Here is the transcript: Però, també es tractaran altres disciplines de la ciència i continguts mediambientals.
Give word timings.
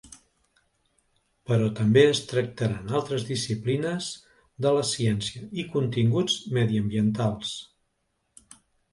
Però, 1.49 1.65
també 1.79 2.01
es 2.13 2.21
tractaran 2.31 2.95
altres 2.99 3.25
disciplines 3.27 4.07
de 4.67 4.71
la 4.77 4.85
ciència 4.93 5.43
i 5.65 5.67
continguts 5.75 6.39
mediambientals. 6.59 7.53